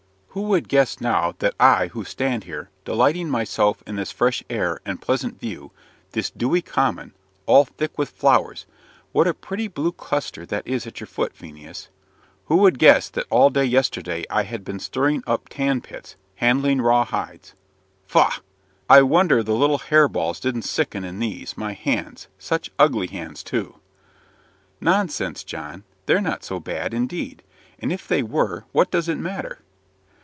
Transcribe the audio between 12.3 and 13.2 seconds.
who would guess